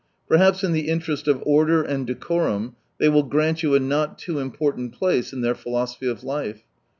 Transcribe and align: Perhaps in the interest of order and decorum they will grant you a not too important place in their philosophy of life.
Perhaps 0.27 0.63
in 0.63 0.71
the 0.71 0.87
interest 0.89 1.27
of 1.27 1.43
order 1.45 1.83
and 1.83 2.07
decorum 2.07 2.75
they 2.97 3.07
will 3.07 3.21
grant 3.21 3.61
you 3.61 3.75
a 3.75 3.79
not 3.79 4.17
too 4.17 4.39
important 4.39 4.93
place 4.93 5.31
in 5.31 5.41
their 5.41 5.53
philosophy 5.53 6.07
of 6.07 6.23
life. 6.23 6.63